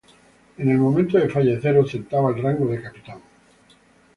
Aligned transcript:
En 0.57 0.67
el 0.67 0.79
momento 0.79 1.19
de 1.19 1.29
fallecer 1.29 1.77
ostentaba 1.77 2.31
el 2.31 2.41
rango 2.41 2.65
de 2.71 2.81
capitán. 2.81 3.19